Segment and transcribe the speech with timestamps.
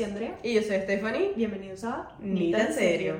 [0.00, 0.38] soy Andrea.
[0.42, 1.32] Y yo soy Stephanie.
[1.36, 3.16] Bienvenidos a Ni tan serio.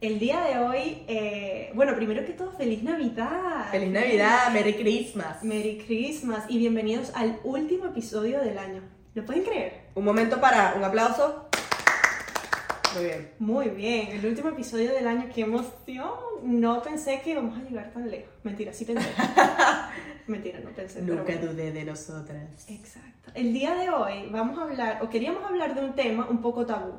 [0.00, 3.70] El día de hoy, eh, bueno, primero que todo, feliz Navidad.
[3.70, 5.44] Feliz Navidad, Merry Christmas.
[5.44, 8.82] Merry Christmas y bienvenidos al último episodio del año.
[9.14, 9.90] ¿Lo pueden creer?
[9.94, 11.48] Un momento para un aplauso.
[12.94, 13.30] Muy bien.
[13.38, 16.10] Muy bien, el último episodio del año, qué emoción.
[16.42, 18.34] No pensé que íbamos a llegar tan lejos.
[18.42, 19.08] Mentira, sí pensé.
[20.28, 21.02] Mentira, no pensé.
[21.02, 21.52] Nunca bueno.
[21.52, 22.66] dudé de nosotras.
[22.68, 23.30] Exacto.
[23.34, 26.64] El día de hoy vamos a hablar, o queríamos hablar de un tema un poco
[26.66, 26.92] tabú.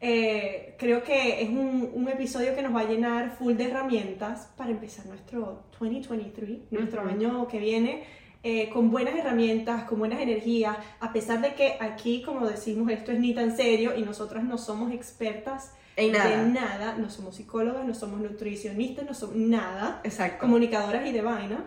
[0.00, 4.50] Eh, creo que es un, un episodio que nos va a llenar full de herramientas
[4.56, 7.10] para empezar nuestro 2023, nuestro Ujú.
[7.10, 8.04] año que viene,
[8.42, 13.12] eh, con buenas herramientas, con buenas energías, a pesar de que aquí, como decimos, esto
[13.12, 16.44] es ni tan serio y nosotras no somos expertas En nada.
[16.44, 20.38] de nada, no somos psicólogas, no somos nutricionistas, no somos nada Exacto.
[20.40, 21.64] comunicadoras y de vaina.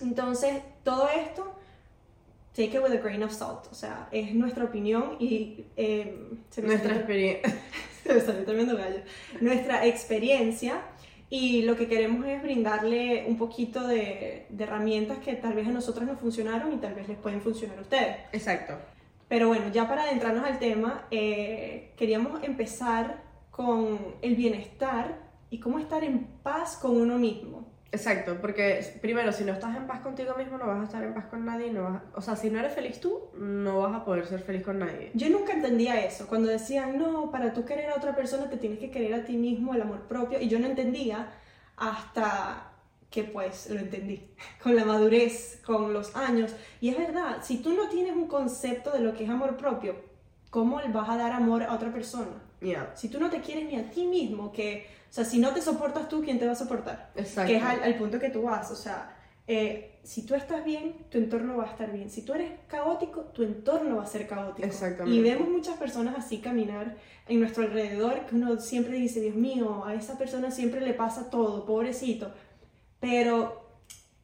[0.00, 1.54] Entonces, todo esto,
[2.54, 3.66] take it with a grain of salt.
[3.70, 7.58] O sea, es nuestra opinión y eh, se me Nuestra experiencia.
[8.02, 9.00] se me salió tremendo gallo.
[9.40, 10.82] Nuestra experiencia
[11.28, 15.70] y lo que queremos es brindarle un poquito de, de herramientas que tal vez a
[15.70, 18.16] nosotras nos funcionaron y tal vez les pueden funcionar a ustedes.
[18.32, 18.74] Exacto.
[19.30, 25.78] Pero bueno, ya para adentrarnos al tema, eh, queríamos empezar con el bienestar y cómo
[25.78, 27.59] estar en paz con uno mismo.
[27.92, 31.12] Exacto, porque primero, si no estás en paz contigo mismo, no vas a estar en
[31.12, 31.72] paz con nadie.
[31.72, 34.62] No vas O sea, si no eres feliz tú, no vas a poder ser feliz
[34.62, 35.10] con nadie.
[35.14, 38.78] Yo nunca entendía eso, cuando decían, no, para tú querer a otra persona te tienes
[38.78, 41.32] que querer a ti mismo, el amor propio, y yo no entendía
[41.76, 42.72] hasta
[43.10, 44.30] que pues lo entendí,
[44.62, 48.92] con la madurez, con los años, y es verdad, si tú no tienes un concepto
[48.92, 49.96] de lo que es amor propio,
[50.50, 52.49] ¿cómo vas a dar amor a otra persona?
[52.60, 52.92] Ya.
[52.94, 55.62] Si tú no te quieres ni a ti mismo, que, o sea, si no te
[55.62, 57.10] soportas tú, ¿quién te va a soportar?
[57.16, 57.50] Exacto.
[57.50, 60.94] Que es al, al punto que tú vas, o sea, eh, si tú estás bien,
[61.10, 62.08] tu entorno va a estar bien.
[62.08, 64.66] Si tú eres caótico, tu entorno va a ser caótico.
[64.66, 65.18] Exactamente.
[65.18, 69.84] Y vemos muchas personas así caminar en nuestro alrededor, que uno siempre dice, Dios mío,
[69.84, 72.32] a esa persona siempre le pasa todo, pobrecito.
[73.00, 73.59] Pero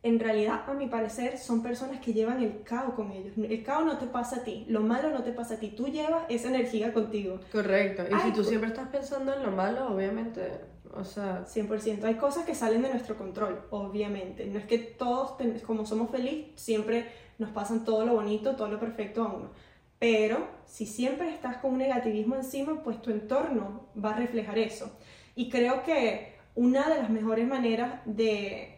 [0.07, 3.35] en realidad, a mi parecer, son personas que llevan el caos con ellos.
[3.37, 5.89] El caos no te pasa a ti, lo malo no te pasa a ti, tú
[5.89, 7.41] llevas esa energía contigo.
[7.53, 8.03] Correcto.
[8.11, 10.43] Y Ay, si tú siempre estás pensando en lo malo, obviamente,
[10.95, 12.05] o sea, 100%.
[12.05, 14.47] Hay cosas que salen de nuestro control, obviamente.
[14.47, 17.07] No es que todos, ten- como somos felices, siempre
[17.39, 19.51] nos pasan todo lo bonito, todo lo perfecto a uno.
[19.99, 24.91] Pero si siempre estás con un negativismo encima, pues tu entorno va a reflejar eso.
[25.35, 28.76] Y creo que una de las mejores maneras de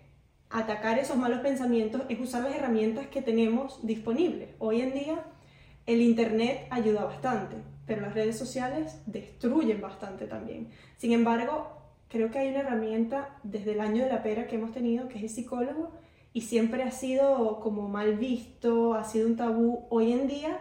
[0.50, 4.50] atacar esos malos pensamientos es usar las herramientas que tenemos disponibles.
[4.58, 5.24] Hoy en día
[5.86, 10.68] el Internet ayuda bastante, pero las redes sociales destruyen bastante también.
[10.96, 11.68] Sin embargo,
[12.08, 15.18] creo que hay una herramienta desde el año de la pera que hemos tenido, que
[15.18, 15.92] es el psicólogo,
[16.32, 19.86] y siempre ha sido como mal visto, ha sido un tabú.
[19.90, 20.58] Hoy en día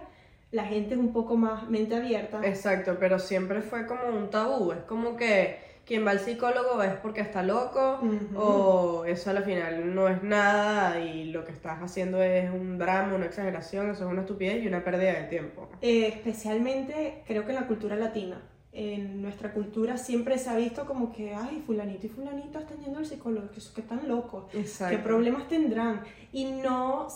[0.51, 2.41] la gente es un poco más mente abierta.
[2.45, 4.71] exacto, pero siempre fue como un tabú.
[4.71, 8.37] Es como que quien va al psicólogo es porque está loco, Ujú.
[8.37, 13.15] o eso al final no es nada y lo que estás haciendo es un drama,
[13.15, 15.69] una exageración, eso es una estupidez y una pérdida de tiempo.
[15.81, 18.41] Eh, especialmente creo que en la cultura latina.
[18.73, 22.99] En nuestra cultura siempre se ha visto como que, ay, fulanito y fulanita están yendo
[22.99, 24.53] al psicólogo, que, que están locos.
[24.53, 24.95] Exacto.
[24.95, 26.01] qué problemas tendrán
[26.33, 27.07] y no,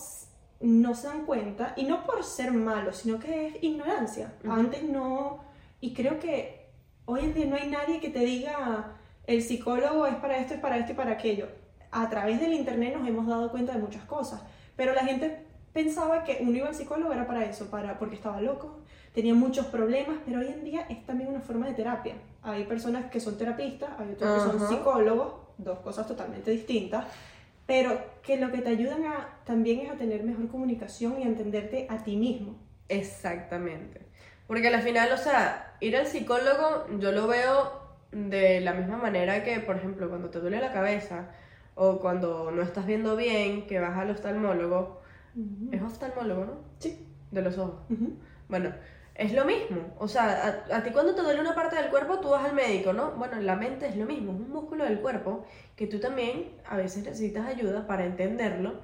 [0.62, 4.54] no se dan cuenta y no por ser malos sino que es ignorancia Ujú.
[4.54, 5.44] antes no
[5.82, 6.61] y creo que
[7.06, 8.94] hoy en día no hay nadie que te diga
[9.26, 11.48] el psicólogo es para esto es para esto y para aquello
[11.92, 14.42] a través del internet nos hemos dado cuenta de muchas cosas
[14.76, 18.42] pero la gente pensaba que uno iba al psicólogo era para eso para porque estaba
[18.42, 18.80] loco
[19.14, 23.10] tenía muchos problemas pero hoy en día es también una forma de terapia hay personas
[23.12, 27.06] que son terapistas hay otros que son psicólogos dos cosas totalmente distintas
[27.72, 31.28] pero que lo que te ayudan a, también es a tener mejor comunicación y a
[31.28, 32.58] entenderte a ti mismo.
[32.90, 34.02] Exactamente.
[34.52, 37.72] Porque al final, o sea, ir al psicólogo yo lo veo
[38.12, 41.30] de la misma manera que, por ejemplo, cuando te duele la cabeza
[41.74, 45.04] o cuando no estás viendo bien, que vas al oftalmólogo.
[45.72, 46.54] Es oftalmólogo, ¿no?
[46.80, 47.08] Sí.
[47.32, 47.80] De los ojos.
[47.90, 48.18] Ujú.
[48.50, 48.74] Bueno,
[49.16, 49.96] es lo mismo.
[49.98, 52.54] O sea, a, a ti cuando te duele una parte del cuerpo, tú vas al
[52.54, 53.12] médico, ¿no?
[53.12, 55.46] Bueno, la mente es lo mismo, es un músculo del cuerpo
[55.78, 58.82] que tú también a veces necesitas ayuda para entenderlo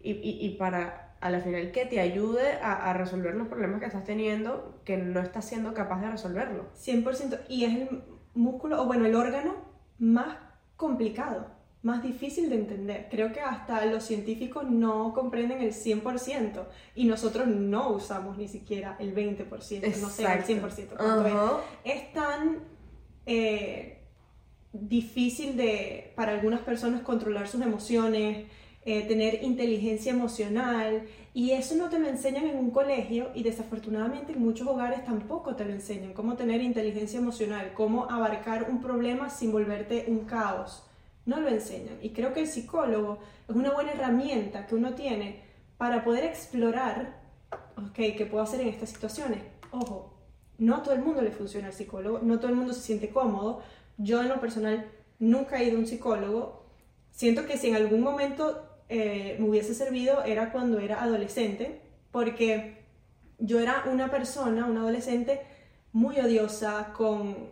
[0.00, 3.80] y, y, y para, a la final, que te ayude a, a resolver los problemas
[3.80, 6.66] que estás teniendo que no estás siendo capaz de resolverlo.
[6.74, 7.40] 100%.
[7.48, 8.02] Y es el
[8.34, 9.56] músculo, o bueno, el órgano
[9.98, 10.36] más
[10.76, 11.46] complicado,
[11.82, 13.08] más difícil de entender.
[13.10, 18.96] Creo que hasta los científicos no comprenden el 100% y nosotros no usamos ni siquiera
[18.98, 20.52] el 20%, no sé, el Exacto.
[20.52, 20.96] 100%.
[20.96, 21.32] ¿cuánto es?
[21.32, 21.60] Ajá.
[21.84, 22.58] es tan
[23.26, 23.98] eh,
[24.72, 28.46] difícil de, para algunas personas controlar sus emociones,
[28.90, 31.02] eh, tener inteligencia emocional
[31.34, 35.54] y eso no te lo enseñan en un colegio y desafortunadamente en muchos hogares tampoco
[35.54, 40.84] te lo enseñan, cómo tener inteligencia emocional, cómo abarcar un problema sin volverte un caos.
[41.26, 45.42] No lo enseñan y creo que el psicólogo es una buena herramienta que uno tiene
[45.76, 47.20] para poder explorar,
[47.76, 49.42] ok, ¿qué puedo hacer en estas situaciones?
[49.70, 50.14] Ojo,
[50.56, 53.10] no a todo el mundo le funciona el psicólogo, no todo el mundo se siente
[53.10, 53.60] cómodo.
[53.98, 56.64] Yo en lo personal nunca he ido a un psicólogo.
[57.10, 61.80] Siento que si en algún momento eh, me hubiese servido era cuando era adolescente,
[62.10, 62.78] porque
[63.38, 65.42] yo era una persona, una adolescente
[65.92, 67.50] muy odiosa, con,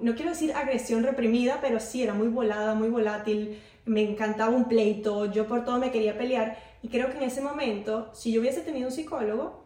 [0.00, 4.68] no quiero decir agresión reprimida, pero sí era muy volada, muy volátil, me encantaba un
[4.68, 8.40] pleito, yo por todo me quería pelear, y creo que en ese momento, si yo
[8.40, 9.64] hubiese tenido un psicólogo,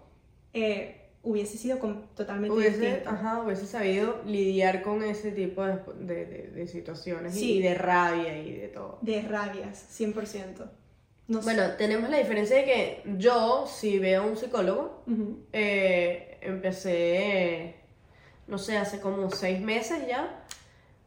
[0.55, 1.79] eh, hubiese sido
[2.15, 3.11] totalmente distinto.
[3.11, 8.53] Ajá, hubiese sabido lidiar con ese tipo de, de, de, situaciones y de rabia y
[8.53, 8.99] de todo.
[9.01, 10.65] De rabias, 100%
[11.26, 15.05] bueno, tenemos la diferencia de que yo, si veo a un psicólogo,
[15.53, 17.76] eh, empecé,
[18.47, 20.44] no sé, hace como seis meses ya,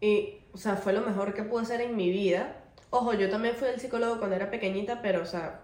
[0.02, 2.64] y, o sea, fue lo mejor que pude hacer en mi vida.
[2.90, 5.62] Ojo, yo también fui al psicólogo cuando era pequeñita, pero, o sea,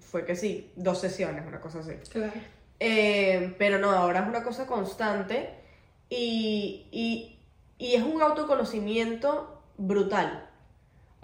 [0.00, 1.94] fue que sí, dos sesiones, una cosa así.
[2.10, 2.32] Claro.
[2.78, 5.50] Eh, pero no, ahora es una cosa constante
[6.08, 7.38] y, y,
[7.78, 10.50] y es un autoconocimiento brutal.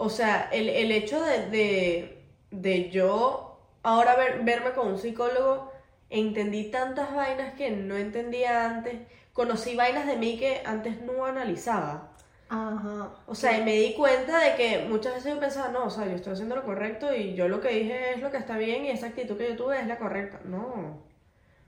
[0.01, 5.73] O sea, el, hecho de, de, yo ahora verme con un psicólogo,
[6.09, 8.95] entendí tantas vainas que no entendía antes.
[9.33, 12.13] Conocí vainas de mí que antes no analizaba.
[12.47, 13.13] Ajá.
[13.27, 16.05] O sea, y me di cuenta de que muchas veces yo pensaba, no, o sea,
[16.05, 18.85] yo estoy haciendo lo correcto y yo lo que dije es lo que está bien
[18.85, 20.39] y esa actitud que yo tuve es la correcta.
[20.45, 21.03] No.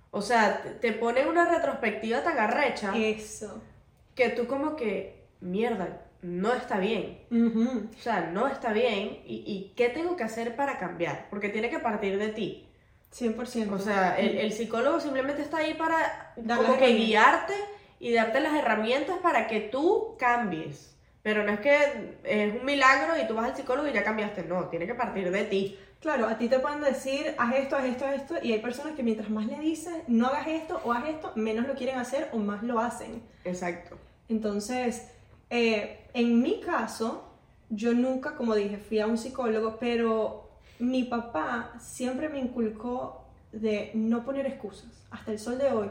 [0.10, 2.94] O sea, te pone una retrospectiva tan arrecha.
[2.96, 3.62] Eso.
[4.16, 7.20] Que tú como que, mierda, no está bien.
[7.32, 9.20] O sea, no está bien.
[9.26, 11.28] ¿Y, qué tengo que hacer para cambiar?
[11.30, 12.68] Porque tiene que partir de ti.
[13.14, 13.72] 100%.
[13.72, 17.54] O sea, el, psicólogo simplemente está ahí para como que guiarte
[18.00, 20.96] y darte las herramientas para que tú cambies.
[21.24, 21.78] Pero no es que
[22.24, 24.44] es un milagro y tú vas al psicólogo y ya cambiaste.
[24.44, 25.78] No, tiene que partir de ti.
[26.02, 28.96] Claro, a ti te pueden decir, haz esto, haz esto, haz esto, y hay personas
[28.96, 32.28] que mientras más le dices, no hagas esto o haz esto, menos lo quieren hacer
[32.32, 33.22] o más lo hacen.
[33.46, 34.00] Exacto.
[34.28, 35.12] Entonces,
[35.52, 37.26] eh, en mi caso,
[37.70, 40.50] yo nunca, como dije, fui a un psicólogo, pero
[40.80, 45.88] mi papá siempre me inculcó de no poner excusas, hasta el sol de hoy.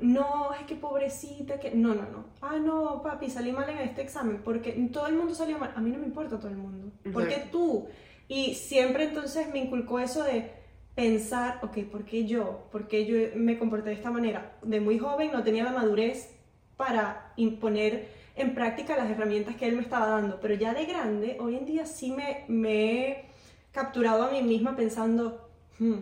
[0.00, 1.72] No, es que pobrecita, que...
[1.72, 2.24] No, no, no.
[2.40, 5.72] Ah, no, papi, salí mal en este examen, porque todo el mundo salió mal.
[5.76, 6.92] A mí no me importa todo el mundo.
[7.12, 7.86] Porque tú?
[8.28, 10.50] Y siempre entonces me inculcó eso de
[10.94, 12.68] pensar, ok, ¿por qué yo?
[12.70, 14.56] ¿Por qué yo me comporté de esta manera?
[14.62, 16.30] De muy joven no tenía la madurez
[16.76, 21.36] para imponer en práctica las herramientas que él me estaba dando, pero ya de grande,
[21.40, 23.24] hoy en día sí me, me he
[23.72, 25.48] capturado a mí misma pensando,
[25.78, 25.98] hmm,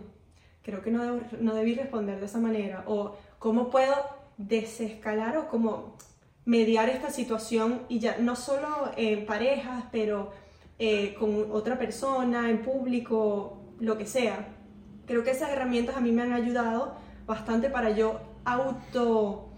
[0.62, 3.94] creo que no, no debí responder de esa manera, o cómo puedo
[4.37, 5.97] desescalar o cómo
[6.44, 10.32] mediar esta situación y ya no solo en parejas, pero
[10.79, 14.49] eh, con otra persona, en público, lo que sea.
[15.06, 16.94] Creo que esas herramientas a mí me han ayudado
[17.27, 19.50] bastante para yo auto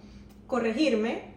[0.47, 1.32] corregirme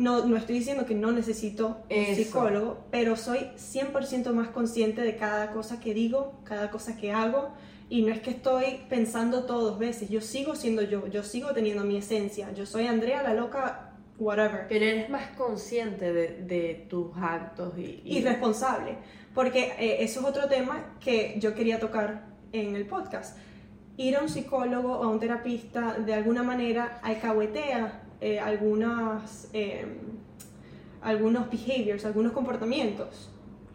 [0.00, 5.16] no, no estoy diciendo que no necesito un psicólogo, pero soy 100% más consciente de
[5.16, 7.50] cada cosa que digo, cada cosa que hago.
[7.90, 11.84] Y no es que estoy pensando todos veces, yo sigo siendo yo, yo sigo teniendo
[11.84, 14.66] mi esencia, yo soy Andrea la loca, whatever.
[14.68, 18.22] Pero eres más consciente de, tus actos y, y...
[18.22, 18.96] responsable,
[19.34, 23.36] porque eh, eso es otro tema que yo quería tocar en el podcast.
[23.98, 29.86] Ir a un psicólogo o a un terapista de alguna manera alcahuetea eh, algunas, eh,
[31.02, 33.30] algunos behaviors, algunos comportamientos.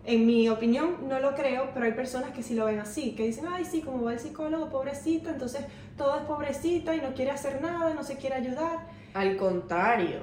[0.06, 3.24] En mi opinión no lo creo, pero hay personas que sí lo ven así, que
[3.24, 5.66] dicen, ay, sí, como va el psicólogo, pobrecita, entonces
[5.98, 8.88] todo es pobrecita y no quiere hacer nada, no se quiere ayudar.
[9.16, 10.20] Al contrario,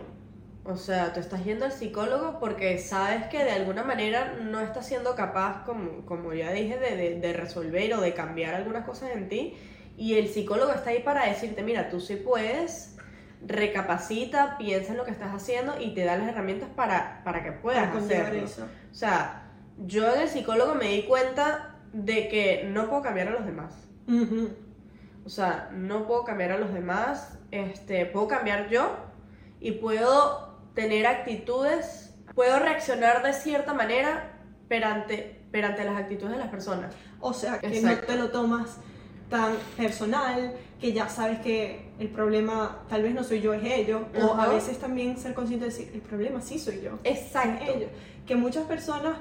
[0.64, 4.86] o sea, tú estás yendo al psicólogo porque sabes que de alguna manera no estás
[4.86, 9.28] siendo capaz, como, como ya dije, de, de resolver o de cambiar algunas cosas en
[9.28, 9.54] ti.
[9.96, 12.96] Y el psicólogo está ahí para decirte, mira, tú sí puedes,
[13.46, 17.52] recapacita, piensa en lo que estás haciendo y te da las herramientas para, para que
[17.52, 18.44] puedas hacerlo.
[18.44, 18.68] Eso.
[18.90, 23.30] O sea, yo en el psicólogo me di cuenta de que no puedo cambiar a
[23.32, 23.74] los demás.
[25.24, 28.96] O sea, no puedo cambiar a los demás, este, puedo cambiar yo
[29.60, 34.32] y puedo tener actitudes, puedo reaccionar de cierta manera
[34.68, 36.94] perante, perante las actitudes de las personas.
[37.20, 38.78] O sea, que no te lo tomas
[39.32, 44.02] tan personal, que ya sabes que el problema tal vez no soy yo, es ellos,
[44.20, 46.98] o a veces también ser consciente de decir, el problema sí soy yo.
[47.02, 47.72] Exacto.
[48.26, 49.16] Que muchas personas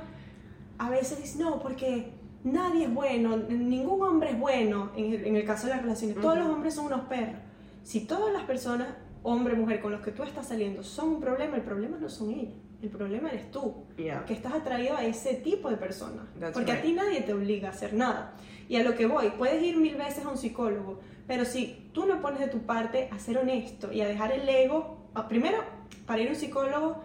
[0.77, 2.11] a veces dicen, no, porque
[2.43, 6.19] nadie es bueno, ningún hombre es bueno en el, en el caso de las relaciones.
[6.19, 7.37] Todos los hombres son unos perros.
[7.83, 8.87] Si todas las personas,
[9.23, 12.31] hombre, mujer, con los que tú estás saliendo son un problema, el problema no son
[12.31, 12.55] ellos.
[12.81, 14.25] El problema eres tú, Yeah.
[14.25, 16.25] que estás atraído a ese tipo de personas.
[16.39, 18.33] That's Porque a ti nadie te obliga a hacer nada.
[18.67, 22.05] Y a lo que voy, puedes ir mil veces a un psicólogo, pero si tú
[22.07, 24.97] no pones de tu parte a ser honesto y a dejar el ego,
[25.29, 25.57] primero,
[26.07, 27.03] para ir a un psicólogo,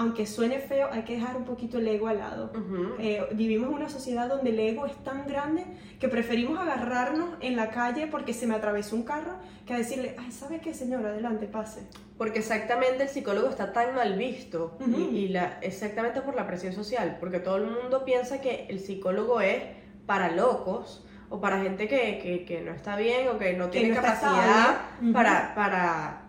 [0.00, 2.52] aunque suene feo, hay que dejar un poquito el ego al lado.
[2.98, 5.66] Eh, vivimos en una sociedad donde el ego es tan grande
[6.00, 9.32] que preferimos agarrarnos en la calle porque se me atravesó un carro
[9.66, 11.04] que a decirle, ay, ¿sabe qué, señor?
[11.04, 11.82] Adelante, pase.
[12.16, 15.00] Porque exactamente el psicólogo está tan mal visto y- Ujú.
[15.14, 19.42] y, la, exactamente por la presión social, porque todo el mundo piensa que el psicólogo
[19.42, 19.62] es
[20.06, 23.80] para locos o para gente que, que- que no está bien o que no Que
[23.80, 24.80] tiene no capacidad
[25.12, 26.22] para, para,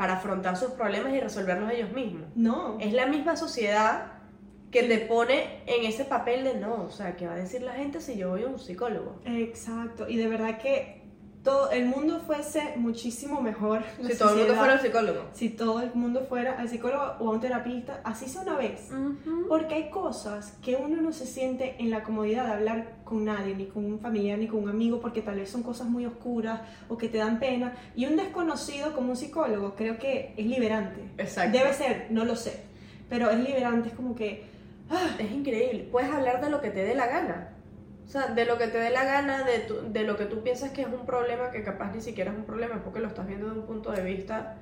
[0.00, 2.22] para afrontar sus problemas y resolverlos ellos mismos.
[2.34, 2.78] No.
[2.80, 4.12] Es la misma sociedad
[4.70, 7.74] que te pone en ese papel de no, o sea, ¿qué va a decir la
[7.74, 9.20] gente si yo voy a un psicólogo?
[9.26, 10.08] Exacto.
[10.08, 11.02] Y de verdad que
[11.44, 13.82] todo el mundo fuese muchísimo mejor.
[14.02, 15.24] Si todo el mundo fuera un psicólogo.
[15.34, 18.88] Si todo el mundo fuera al psicólogo o a un terapista, así sea una vez.
[19.48, 23.54] Porque hay cosas que uno no se siente en la comodidad de hablar con nadie,
[23.54, 26.60] ni con un familiar, ni con un amigo, porque tal vez son cosas muy oscuras
[26.88, 27.74] o que te dan pena.
[27.94, 31.00] Y un desconocido como un psicólogo creo que es liberante.
[31.18, 31.58] Exacto.
[31.58, 32.62] Debe ser, no lo sé.
[33.10, 34.44] Pero es liberante, es como que...
[34.88, 35.88] ah, Es increíble.
[35.90, 37.48] Puedes hablar de lo que te dé la gana.
[38.06, 40.42] O sea, de lo que te dé la gana, de, tu- de lo que tú
[40.42, 43.26] piensas que es un problema, que capaz ni siquiera es un problema, porque lo estás
[43.26, 44.56] viendo de un punto de vista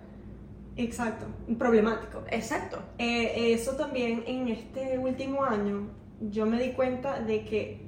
[0.77, 1.27] exacto,
[1.59, 2.23] problemático.
[2.31, 2.79] exacto.
[2.99, 5.89] Eh, eso también en este último año
[6.21, 7.88] yo me di cuenta de que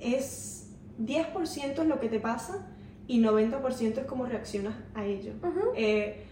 [0.00, 2.66] es 10% es lo que te pasa
[3.06, 5.32] y 90% es cómo reaccionas a ello.
[5.76, 6.24] Eh,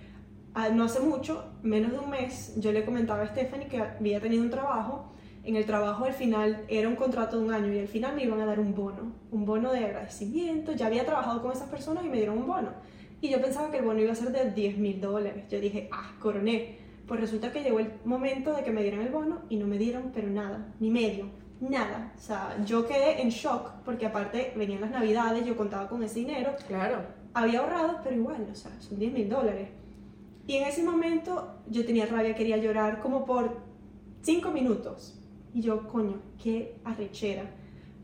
[0.73, 4.43] no hace mucho, menos de un mes, yo le comentaba a Stephanie que había tenido
[4.43, 5.11] un trabajo.
[5.43, 8.25] En el trabajo al final era un contrato de un año y al final me
[8.25, 10.73] iban a dar un bono, un bono de agradecimiento.
[10.73, 12.71] Ya había trabajado con esas personas y me dieron un bono.
[13.21, 15.45] Y yo pensaba que el bono iba a ser de 10 mil dólares.
[15.51, 16.79] Yo dije, ah, coroné.
[17.07, 19.77] Pues resulta que llegó el momento de que me dieran el bono y no me
[19.77, 21.27] dieron, pero nada, ni medio,
[21.69, 22.13] nada.
[22.17, 26.21] O sea, yo quedé en shock porque aparte venían las navidades, yo contaba con ese
[26.21, 27.03] dinero Claro.
[27.35, 29.69] había ahorrado, pero igual, o sea, son 10 mil dólares.
[30.47, 33.57] Y en ese momento yo tenía rabia, quería llorar como por
[34.23, 35.19] 5 minutos.
[35.53, 37.45] Y yo, coño, qué arrechera.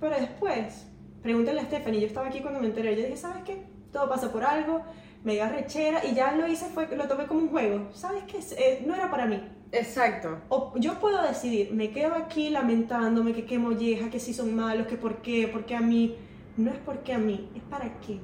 [0.01, 0.87] Pero después,
[1.23, 3.63] pregúntale a Stephanie, yo estaba aquí cuando me enteré, yo dije, ¿sabes qué?
[3.93, 4.83] Todo pasa por algo,
[5.25, 7.89] me dio arrechera y ya lo hice, fue, lo tomé como un juego.
[7.93, 8.39] ¿Sabes qué?
[8.57, 9.43] Eh, no era para mí.
[9.73, 10.39] Exacto.
[10.49, 14.87] O yo puedo decidir, me quedo aquí lamentándome que qué molleja, que si son malos,
[14.87, 16.17] que por qué, por qué a mí.
[16.57, 18.19] No es porque a mí, es para qué.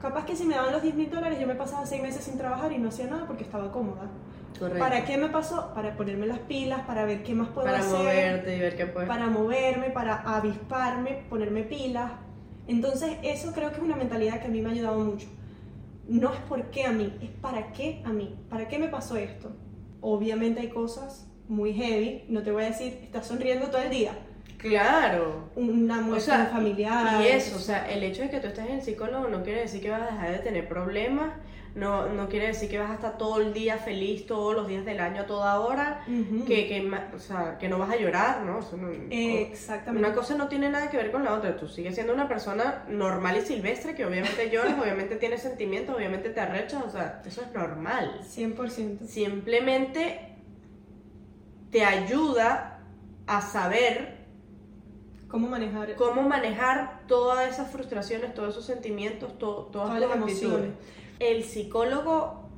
[0.00, 2.38] Capaz que si me daban los 10 mil dólares yo me pasaba 6 meses sin
[2.38, 4.08] trabajar y no hacía nada porque estaba cómoda.
[4.58, 4.78] Correcto.
[4.78, 5.72] ¿Para qué me pasó?
[5.74, 8.86] Para ponerme las pilas, para ver qué más puedo Para hacer, moverte y ver qué
[8.86, 9.08] puedes.
[9.08, 12.12] para moverme, para avisparme, ponerme pilas.
[12.66, 15.28] Entonces eso creo que es una mentalidad que a mí me ha ayudado mucho.
[16.08, 18.34] No es por qué a mí, es para qué a mí.
[18.48, 19.52] ¿Para qué me pasó esto?
[20.00, 24.12] Obviamente hay cosas muy heavy, no te voy a decir, estás sonriendo todo el día.
[24.58, 25.50] Claro.
[25.54, 27.22] Una muerte sea, familiar.
[27.22, 29.60] Y eso, o sea, el hecho de que tú estés en el psicólogo no quiere
[29.60, 31.32] decir que vas a dejar de tener problemas,
[31.78, 34.84] no, no quiere decir que vas a estar todo el día feliz, todos los días
[34.84, 36.02] del año, a toda hora,
[36.46, 38.58] que, que, o sea, que no vas a llorar, ¿no?
[38.60, 40.06] Eso no- Exactamente.
[40.06, 41.56] Una cosa no tiene nada que ver con la otra.
[41.56, 46.30] Tú sigues siendo una persona normal y silvestre que obviamente lloras, obviamente tienes sentimientos, obviamente
[46.30, 48.20] te arrechas, o sea, eso es normal.
[48.22, 49.06] 100%.
[49.06, 50.34] Simplemente
[51.70, 52.80] te ayuda
[53.26, 54.16] a saber
[55.28, 60.70] ¿Cómo manejar cómo manejar todas esas frustraciones, todos esos sentimientos, to- todas las actitudes.
[61.18, 62.48] El psicólogo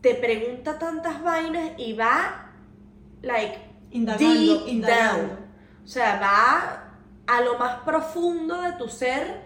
[0.00, 2.52] te pregunta tantas vainas y va,
[3.22, 3.58] like,
[3.90, 4.26] Indagando,
[4.64, 5.28] Deep indagando.
[5.28, 5.38] down.
[5.84, 6.84] O sea, va
[7.26, 9.42] a lo más profundo de tu ser.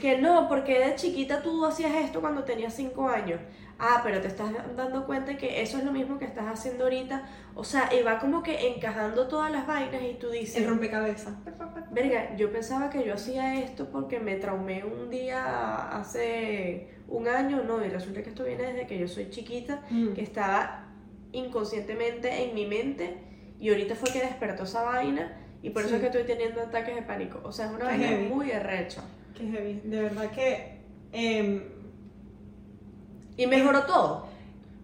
[0.00, 3.40] Que no, porque de chiquita tú hacías esto cuando tenías 5 años.
[3.80, 7.22] Ah, pero te estás dando cuenta que eso es lo mismo que estás haciendo ahorita.
[7.54, 11.34] O sea, y va como que encajando todas las vainas y tú dices, El rompecabezas.
[11.92, 17.62] verga, yo pensaba que yo hacía esto porque me traumé un día hace un año,
[17.62, 20.12] no, y resulta que esto viene desde que yo soy chiquita Mm.
[20.14, 20.84] que estaba
[21.32, 23.14] inconscientemente en mi mente
[23.60, 26.94] y ahorita fue que despertó esa vaina y por eso es que estoy teniendo ataques
[26.94, 27.40] de pánico.
[27.44, 28.28] O sea, es una Qué vaina heavy.
[28.28, 29.02] muy arrecha.
[29.36, 29.80] Qué heavy.
[29.84, 30.78] De verdad que.
[31.12, 31.62] em,
[33.38, 34.26] Y mejoró todo.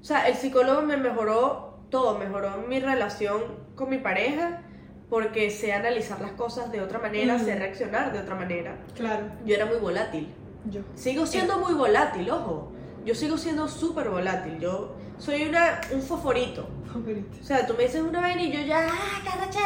[0.00, 3.42] O sea, el psicólogo me mejoró todo, mejoró mi relación
[3.74, 4.62] con mi pareja
[5.10, 8.78] porque sé analizar las cosas de otra manera, sé reaccionar de otra manera.
[8.94, 10.32] claro, Yo era muy volátil.
[10.70, 10.80] yo.
[10.94, 12.72] Sigo siendo muy volátil, ojo.
[13.04, 14.58] Yo sigo siendo súper volátil.
[14.58, 16.66] Yo soy una, un foforito.
[16.90, 17.38] Favorito.
[17.40, 19.60] O sea, tú me dices una vaina y yo ya, ¡ah, carracha!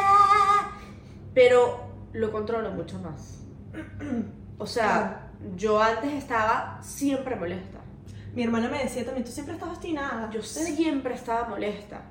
[1.34, 1.78] Pero
[2.12, 3.44] lo controlo mucho más.
[4.60, 7.78] O sea, yo antes estaba siempre molesta.
[8.34, 10.30] Mi hermana me decía también, tú siempre estás obstinada.
[10.30, 12.02] Yo siempre estaba molesta.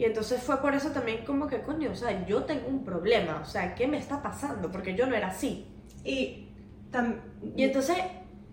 [0.00, 3.40] Y entonces fue por eso también como que, coño, o sea, yo tengo un problema,
[3.42, 4.72] o sea, ¿qué me está pasando?
[4.72, 5.66] Porque yo no era así.
[6.04, 6.48] Y,
[7.54, 7.98] y entonces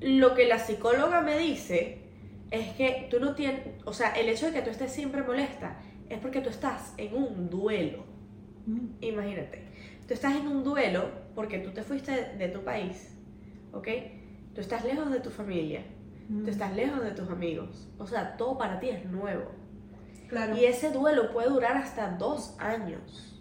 [0.01, 1.99] lo que la psicóloga me dice
[2.51, 5.79] es que tú no tienes, o sea, el hecho de que tú estés siempre molesta
[6.09, 8.03] es porque tú estás en un duelo.
[8.65, 8.87] Mm.
[9.01, 9.63] Imagínate,
[10.05, 13.15] tú estás en un duelo porque tú te fuiste de tu país,
[13.71, 13.87] ¿ok?
[14.53, 15.81] Tú estás lejos de tu familia,
[16.27, 16.49] tú mm.
[16.49, 19.51] estás lejos de tus amigos, o sea, todo para ti es nuevo.
[20.57, 23.33] Y ese duelo puede durar hasta dos años.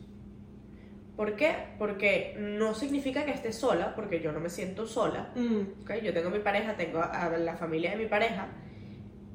[1.16, 1.74] ¿Por qué?
[1.78, 5.32] Porque no significa que esté sola, porque yo no me siento sola.
[5.34, 5.82] Mm.
[5.82, 6.02] ¿okay?
[6.02, 8.48] Yo tengo mi pareja, tengo a la familia de mi pareja.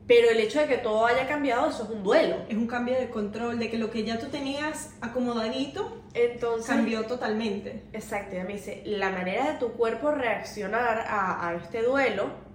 [0.07, 2.37] Pero el hecho de que todo haya cambiado, eso es un duelo.
[2.49, 7.05] Es un cambio de control, de que lo que ya tú tenías acomodadito Entonces, cambió
[7.05, 7.83] totalmente.
[7.93, 12.50] Exacto, ya me dice, la manera de tu cuerpo reaccionar a, a este duelo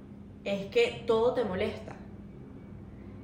[0.47, 1.97] es que todo te molesta.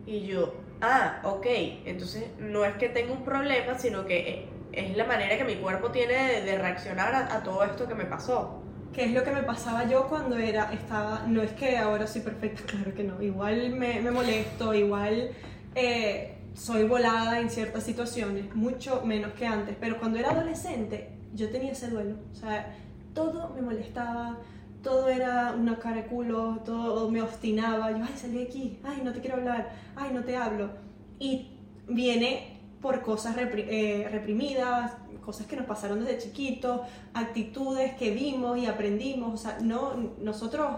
[0.07, 1.47] Y yo, ah, ok,
[1.87, 5.91] entonces no es que tenga un problema, sino que es la manera que mi cuerpo
[5.91, 8.61] tiene de, reaccionar a, todo esto que me pasó.
[8.93, 12.23] ¿Qué es lo que me pasaba yo cuando era, estaba, no es que ahora soy
[12.23, 15.31] perfecta, claro que no, igual me, me molesto, igual
[15.77, 21.49] eh, soy volada en ciertas situaciones, mucho menos que antes, pero cuando era adolescente yo
[21.51, 22.75] tenía ese duelo, o sea,
[23.15, 24.39] todo me molestaba,
[24.83, 29.01] todo era una cara de culo, todo me obstinaba, yo, ay, salí de aquí, ay,
[29.05, 30.71] no te quiero hablar, ay, no te hablo.
[31.19, 31.49] Y
[31.89, 34.93] viene por cosas eh, reprimidas,
[35.25, 36.81] cosas que nos pasaron desde chiquitos,
[37.15, 40.69] actitudes que vimos y aprendimos, o sea, no, nosotros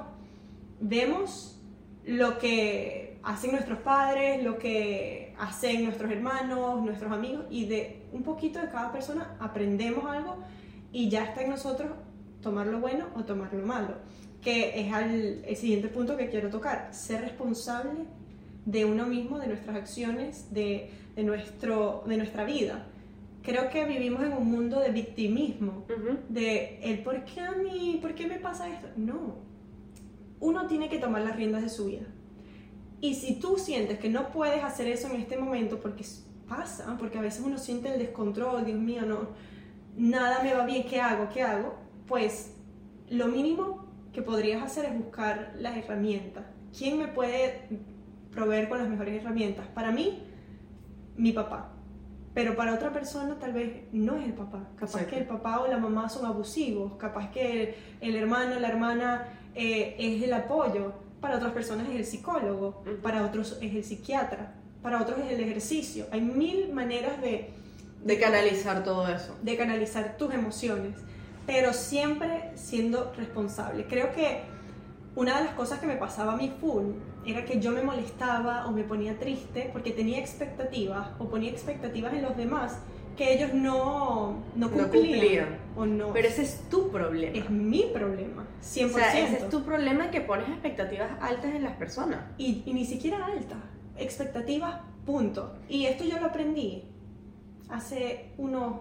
[0.81, 1.59] vemos
[2.05, 8.23] lo que hacen nuestros padres, lo que hacen nuestros hermanos, nuestros amigos, y de un
[8.23, 10.37] poquito de cada persona aprendemos algo
[10.93, 11.91] y ya está en nosotros
[12.45, 13.95] tomar lo bueno o tomar lo malo,
[14.41, 18.05] que es el siguiente punto que quiero tocar, ser responsable
[18.67, 22.87] de uno mismo, de nuestras acciones, de, nuestro, de nuestra vida.
[23.43, 25.85] Creo que vivimos en un mundo de victimismo,
[26.29, 28.89] de el por qué a mí, por qué me pasa esto.
[28.97, 29.37] No,
[30.41, 32.07] uno tiene que tomar las riendas de su vida.
[33.01, 36.05] Y si tú sientes que no puedes hacer eso en este momento, porque
[36.49, 39.29] pasa, porque a veces uno siente el descontrol, Dios mío, no,
[39.97, 41.29] nada me va bien, ¿qué hago?
[41.29, 41.84] ¿Qué hago?
[42.07, 42.55] Pues
[43.09, 46.45] lo mínimo que podrías hacer es buscar las herramientas.
[46.77, 47.69] ¿Quién me puede
[48.31, 49.67] proveer con las mejores herramientas?
[49.69, 50.23] Para mí,
[51.17, 51.73] mi papá.
[52.33, 54.69] Pero para otra persona tal vez no es el papá.
[54.77, 56.95] Capaz que el papá o la mamá son abusivos.
[56.97, 60.93] Capaz que el, hermano o la hermana eh, es el apoyo.
[61.21, 62.83] Para otras personas es el psicólogo.
[63.03, 64.55] Para otros es el psiquiatra.
[64.83, 66.07] Para otros es el ejercicio.
[66.11, 67.51] Hay mil maneras de...
[68.03, 69.39] De canalizar todo eso.
[69.43, 70.95] De canalizar tus emociones
[71.47, 73.87] pero siempre siendo responsable.
[73.87, 74.43] Creo que
[75.17, 76.93] una de las cosas que me pasaba a mí full
[77.27, 82.13] era que yo me molestaba o me ponía triste porque tenía expectativas o ponía expectativas
[82.15, 82.79] en los demás
[83.17, 85.57] que ellos no, no cumplían.
[85.77, 86.13] O no.
[86.13, 87.37] Pero ese es tu problema.
[87.37, 88.87] Es mi problema, 100%.
[88.87, 92.21] O sea, ese es tu problema que pones expectativas altas en las personas.
[92.39, 93.59] Y, y ni siquiera altas,
[93.97, 95.55] expectativas, punto.
[95.69, 96.83] Y esto yo lo aprendí
[97.69, 98.81] hace unos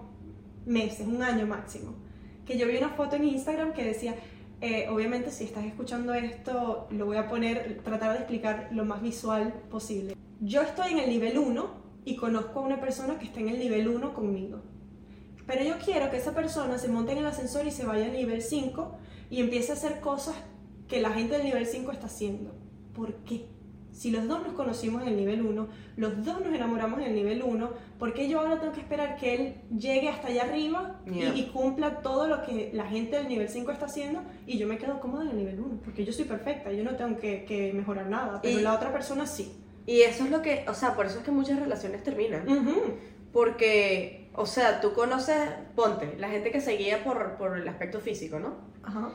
[0.65, 2.03] meses, un año máximo
[2.45, 4.15] que yo vi una foto en Instagram que decía,
[4.62, 9.01] eh, obviamente si estás escuchando esto, lo voy a poner, tratar de explicar lo más
[9.01, 10.15] visual posible.
[10.39, 13.60] Yo estoy en el nivel 1 y conozco a una persona que está en el
[13.60, 14.62] nivel 1 conmigo.
[15.45, 18.13] Pero yo quiero que esa persona se monte en el ascensor y se vaya al
[18.13, 18.97] nivel 5
[19.29, 20.36] y empiece a hacer cosas
[20.88, 22.53] que la gente del nivel 5 está haciendo.
[22.93, 23.47] ¿Por qué?
[23.93, 27.15] Si los dos nos conocimos en el nivel 1, los dos nos enamoramos en el
[27.15, 30.99] nivel 1, ¿por qué yo ahora tengo que esperar que él llegue hasta allá arriba
[31.06, 34.79] y, cumpla todo lo que la gente del nivel 5 está haciendo y yo me
[34.79, 35.82] quedo cómoda en el nivel 1?
[35.86, 39.53] Porque yo soy perfecta, yo no tengo que, mejorar nada, pero la otra persona sí.
[39.86, 42.45] Y eso es lo que, o sea, por eso es que muchas relaciones terminan.
[43.32, 45.38] Porque, o sea, tú conoces,
[45.75, 48.56] ponte, la gente que seguía por, por el aspecto físico, ¿no?
[48.82, 49.12] Ajá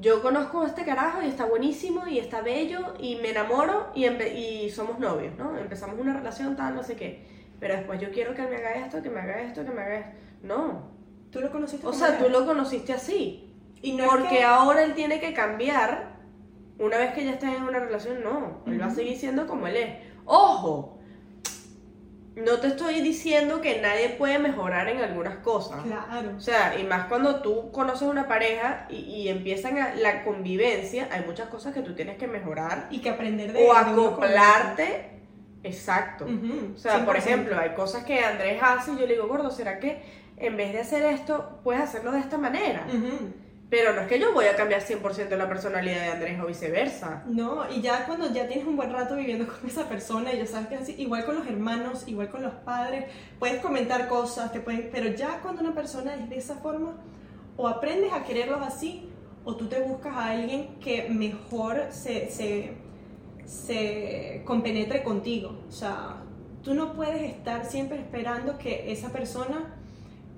[0.00, 4.06] yo conozco a este carajo y está buenísimo y está bello y me enamoro y,
[4.06, 5.56] y somos novios, ¿no?
[5.58, 7.26] Empezamos una relación tal, no sé qué.
[7.58, 9.82] Pero después yo quiero que él me haga esto, que me haga esto, que me
[9.82, 10.16] haga esto.
[10.42, 10.90] No.
[11.30, 13.52] Tú lo conociste O sea, tú lo conociste así.
[13.82, 16.16] Y no Porque ahora él tiene que cambiar.
[16.78, 18.62] Una vez que ya está en una relación, no.
[18.66, 19.96] Él va a seguir siendo como él es.
[20.24, 20.97] ¡Ojo!
[22.44, 25.82] No te estoy diciendo que nadie puede mejorar en algunas cosas.
[25.82, 26.32] Claro.
[26.36, 31.48] O sea, y más cuando tú conoces una pareja y, empiezan la convivencia, hay muchas
[31.48, 32.88] cosas que tú tienes que mejorar.
[32.90, 35.18] Y que aprender de O acoplarte.
[35.62, 36.26] Exacto.
[36.74, 39.78] O sea, por ejemplo, hay cosas que Andrés hace y yo le digo, gordo, ¿será
[39.80, 40.02] que
[40.40, 42.86] en vez de hacer esto, puedes hacerlo de esta manera.
[43.70, 47.22] Pero no es que yo voy a cambiar 100% la personalidad de Andrés o viceversa.
[47.26, 50.46] No, y ya cuando ya tienes un buen rato viviendo con esa persona y ya
[50.46, 53.04] sabes que así, igual con los hermanos, igual con los padres,
[53.38, 56.96] puedes comentar cosas, te pueden, pero ya cuando una persona es de esa forma,
[57.58, 59.10] o aprendes a quererlos así,
[59.44, 62.72] o tú te buscas a alguien que mejor se, se,
[63.44, 65.64] se compenetre contigo.
[65.68, 66.22] O sea,
[66.62, 69.77] tú no puedes estar siempre esperando que esa persona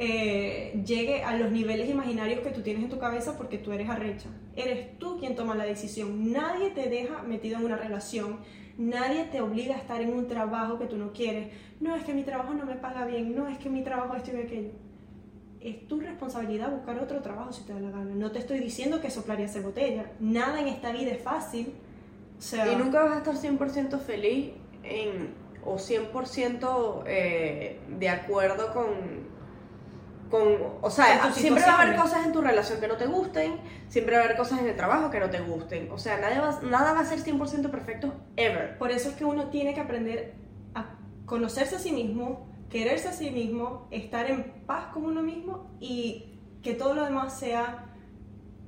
[0.02, 3.90] eh, llegue a los niveles imaginarios que tú tienes en tu cabeza porque tú eres
[3.90, 4.30] arrecha.
[4.56, 6.32] Eres tú quien toma la decisión.
[6.32, 8.38] Nadie te deja metido en una relación.
[8.78, 11.48] Nadie te obliga a estar en un trabajo que tú no quieres.
[11.80, 13.36] No es que mi trabajo no me paga bien.
[13.36, 14.70] No es que mi trabajo esto y aquello.
[15.60, 18.14] Es tu responsabilidad buscar otro trabajo si te da la gana.
[18.14, 20.12] No te estoy diciendo que soplaría esa botella.
[20.18, 21.74] Nada en esta vida es fácil.
[22.38, 28.72] O sea, Y nunca vas a estar 100% feliz en, o 100% eh, de acuerdo
[28.72, 29.28] con,
[30.30, 30.42] con...
[30.80, 34.16] O sea, siempre va a haber cosas en tu relación que no te gusten, siempre
[34.16, 35.90] va a haber cosas en el trabajo que no te gusten.
[35.90, 38.78] O sea, nada va, nada va a ser 100% perfecto ever.
[38.78, 40.34] Por eso es que uno tiene que aprender
[40.74, 45.70] a conocerse a sí mismo, quererse a sí mismo, estar en paz con uno mismo
[45.80, 47.89] y que todo lo demás sea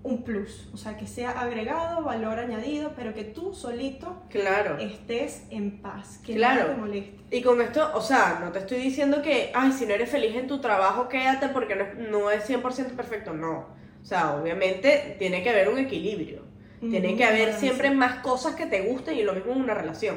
[0.05, 4.79] un plus, o sea, que sea agregado, valor añadido, pero que tú solito Claro.
[4.79, 6.63] estés en paz, que Claro.
[6.63, 7.21] nada te moleste.
[7.31, 10.35] Y con esto, o sea, no te estoy diciendo que, ay, si no eres feliz
[10.35, 13.33] en tu trabajo, quédate porque no es, no es 100% perfecto.
[13.33, 13.69] No.
[14.03, 16.43] O sea, obviamente tiene que haber un equilibrio.
[16.81, 20.17] Tiene que haber siempre más cosas que te gusten y lo mismo en una relación.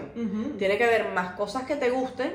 [0.58, 2.32] Tiene que haber más cosas que te gusten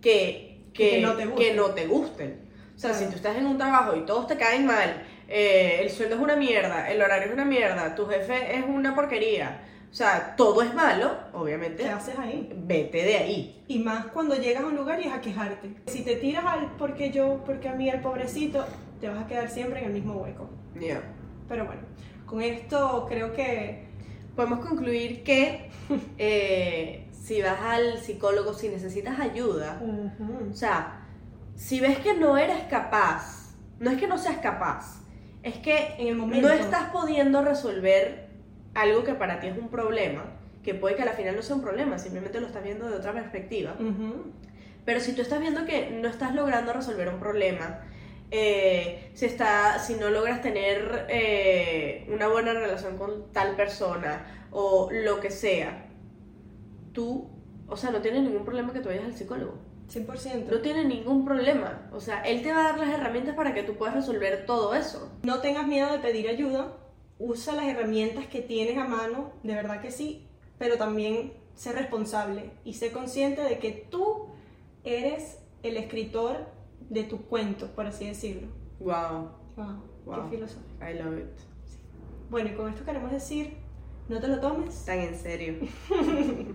[0.00, 1.46] que, que, Que no te gusten.
[1.50, 2.40] que no te gusten.
[2.74, 3.04] O sea, Claro.
[3.04, 6.20] si tú estás en un trabajo y todos te caen mal, eh, el sueldo es
[6.20, 10.62] una mierda, el horario es una mierda, tu jefe es una porquería, o sea, todo
[10.62, 12.52] es malo, obviamente, ¿Qué haces ahí?
[12.54, 13.64] vete de ahí.
[13.68, 15.74] Y más cuando llegas a un lugar y es a quejarte.
[15.86, 18.66] Si te tiras al porque yo, porque a mí, el pobrecito,
[19.00, 20.48] te vas a quedar siempre en el mismo hueco.
[20.78, 21.00] Ya.
[21.48, 21.82] Pero bueno,
[22.26, 23.90] con esto creo que
[24.40, 25.70] Podemos concluir que
[26.18, 29.82] eh, si vas al psicólogo, si necesitas ayuda,
[30.50, 31.06] o sea,
[31.56, 34.99] si ves que no eres capaz, no es que no seas capaz,
[35.42, 36.48] es que en el momento.
[36.48, 38.28] no estás pudiendo resolver
[38.74, 40.24] algo que para ti es un problema,
[40.62, 43.12] que puede que al final no sea un problema, simplemente lo estás viendo de otra
[43.12, 43.74] perspectiva.
[44.84, 47.80] Pero si tú estás viendo que no estás logrando resolver un problema,
[48.30, 54.88] eh, si, está, si no logras tener eh, una buena relación con tal persona o
[54.92, 55.86] lo que sea,
[56.92, 57.28] tú,
[57.66, 59.69] o sea, no tienes ningún problema que tú vayas al psicólogo.
[59.92, 60.46] 100%.
[60.50, 61.88] No tiene ningún problema.
[61.92, 64.74] O sea, él te va a dar las herramientas para que tú puedas resolver todo
[64.74, 65.10] eso.
[65.22, 66.76] No tengas miedo de pedir ayuda.
[67.18, 70.26] Usa las herramientas que tienes a mano, de verdad que sí,
[70.58, 74.28] pero también sé responsable y sé consciente de que tú
[74.84, 76.46] eres el escritor
[76.88, 78.48] de tu cuento, por así decirlo.
[78.78, 80.30] Wow, Wow, Wow.
[80.30, 80.84] qué filosófico.
[80.88, 81.26] I love it.
[82.30, 83.54] Bueno, y con esto queremos decir,
[84.08, 85.56] no te lo tomes Tan en serio.